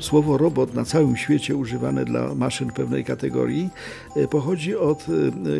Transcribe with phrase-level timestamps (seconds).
[0.00, 3.70] Słowo robot na całym świecie używane dla maszyn pewnej kategorii
[4.16, 5.06] e, pochodzi od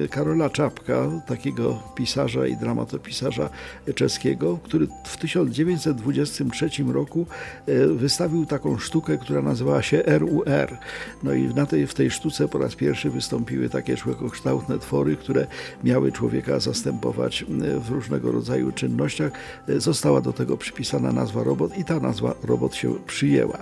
[0.05, 3.51] e, Karola Czapka, takiego pisarza i dramatopisarza
[3.95, 7.27] czeskiego, który w 1923 roku
[7.67, 10.77] e, wystawił taką sztukę, która nazywała się RUR.
[11.23, 15.47] No i na tej, w tej sztuce po raz pierwszy wystąpiły takie człowiekokształtne twory, które
[15.85, 17.45] miały człowieka zastępować
[17.81, 19.33] w różnego rodzaju czynnościach.
[19.69, 23.59] Została do tego przypisana nazwa robot i ta nazwa robot się przyjęła.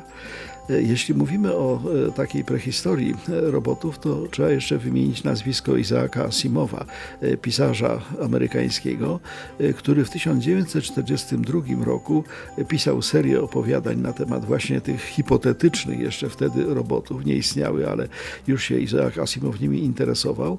[0.69, 6.85] Jeśli mówimy o e, takiej prehistorii e, robotów, to trzeba jeszcze wymienić nazwisko Izaaka Asimowa,
[7.21, 9.21] e, pisarza amerykańskiego,
[9.77, 12.25] który w 1942 roku
[12.69, 17.25] pisał serię opowiadań na temat właśnie tych hipotetycznych jeszcze wtedy robotów.
[17.25, 18.09] Nie istniały, ale
[18.47, 20.59] już się Izaak Asimow nimi interesował.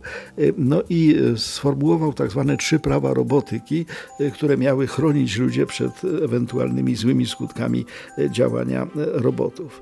[0.58, 3.86] No i sformułował tak zwane trzy prawa robotyki,
[4.34, 7.86] które miały chronić ludzie przed ewentualnymi złymi skutkami
[8.32, 9.82] działania robotów.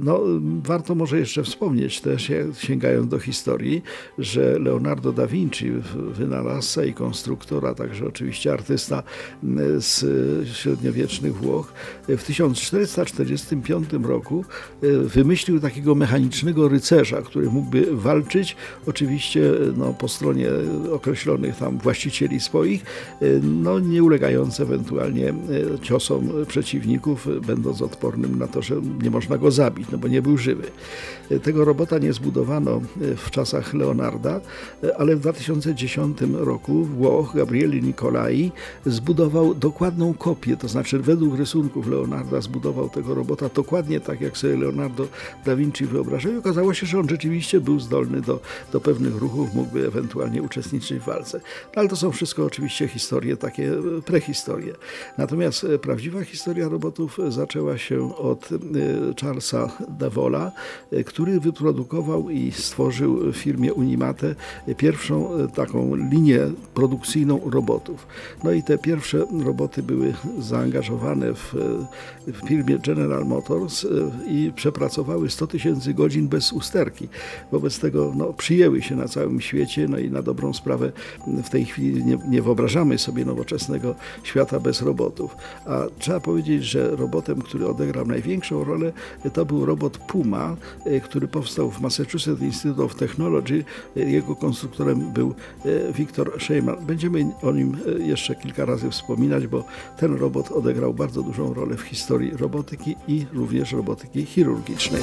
[0.00, 0.20] no,
[0.62, 3.82] warto może jeszcze wspomnieć też, sięgając do historii,
[4.18, 9.02] że Leonardo da Vinci, wynalazca i konstruktora, także oczywiście artysta
[9.44, 10.04] y, z
[10.48, 11.72] średniowiecznych Włoch,
[12.08, 14.44] w 1445 roku
[14.84, 20.48] y, wymyślił takiego mechanicznego rycerza, który mógłby walczyć, oczywiście no, po stronie
[20.92, 22.84] określonych tam właścicieli swoich,
[23.42, 25.34] no, nie ulegając ewentualnie
[25.82, 30.38] ciosom przeciwników, będąc odpornym na to, że nie można go zabić, no bo nie był
[30.38, 30.70] żywy.
[31.42, 34.40] Tego robota nie zbudowano e, w czasach Leonarda,
[34.84, 38.52] e, ale w 2010 roku Włoch Gabriele Nicolai
[38.86, 44.56] zbudował dokładną kopię, to znaczy według rysunków Leonarda zbudował tego robota dokładnie tak, jak sobie
[44.56, 45.06] Leonardo
[45.44, 48.40] da Vinci wyobrażał i okazało się, że on rzeczywiście był zdolny do,
[48.72, 51.40] do pewnych ruchów, mógłby ewentualnie uczestniczyć w walce.
[51.76, 54.74] No, ale to są wszystko oczywiście historie, takie e, prehistorie.
[55.18, 58.48] Natomiast prawdziwa historia robotów zaczęła się od
[59.20, 60.52] Charlesa Charlesa Devola,
[60.92, 64.34] e, który wyprodukował i stworzył w firmie Unimate
[64.76, 66.40] pierwszą e, taką linię
[66.74, 68.06] produkcyjną robotów.
[68.44, 73.86] No i te pierwsze roboty były zaangażowane w, e, w firmie General Motors
[74.26, 77.08] i przepracowały 100 tysięcy godzin bez usterki.
[77.52, 80.92] Wobec tego no, przyjęły się na całym świecie, no i na dobrą sprawę
[81.26, 85.36] w tej chwili nie, nie wyobrażamy sobie nowoczesnego świata bez robotów.
[85.66, 88.92] A trzeba powiedzieć, że robotem, który odegrał największą rolę,
[89.34, 93.64] to był robot Puma, e, który powstał w Massachusetts Institute of Technology.
[93.96, 95.34] E, jego konstruktorem był
[95.64, 96.86] e, Victor Sheyman.
[96.86, 99.64] Będziemy o nim jeszcze kilka razy wspominać, bo
[99.98, 105.02] ten robot odegrał bardzo dużą rolę w historii robotyki i również robotyki chirurgicznej.